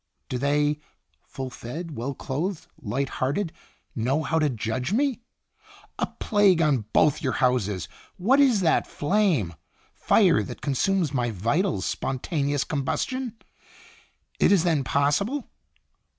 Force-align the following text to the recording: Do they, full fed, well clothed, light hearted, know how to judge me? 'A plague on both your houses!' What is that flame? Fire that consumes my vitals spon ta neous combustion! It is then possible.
Do 0.29 0.39
they, 0.39 0.79
full 1.27 1.51
fed, 1.51 1.95
well 1.95 2.15
clothed, 2.15 2.65
light 2.81 3.07
hearted, 3.21 3.53
know 3.95 4.23
how 4.23 4.39
to 4.39 4.49
judge 4.49 4.91
me? 4.91 5.21
'A 5.99 6.07
plague 6.19 6.59
on 6.59 6.85
both 6.91 7.21
your 7.21 7.33
houses!' 7.33 7.87
What 8.17 8.39
is 8.39 8.61
that 8.61 8.87
flame? 8.87 9.53
Fire 9.93 10.41
that 10.41 10.61
consumes 10.61 11.13
my 11.13 11.29
vitals 11.29 11.85
spon 11.85 12.17
ta 12.17 12.37
neous 12.37 12.67
combustion! 12.67 13.35
It 14.39 14.51
is 14.51 14.63
then 14.63 14.83
possible. 14.83 15.47